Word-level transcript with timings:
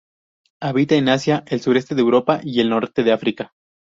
Habita 0.61 0.95
en 0.95 1.09
Asia, 1.09 1.43
el 1.45 1.61
sureste 1.61 1.93
de 1.93 2.01
Europa 2.01 2.39
y 2.43 2.59
el 2.59 2.69
norte 2.71 3.03
de 3.03 3.11
África. 3.11 3.53